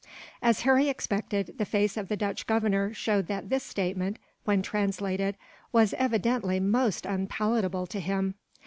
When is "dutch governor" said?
2.17-2.91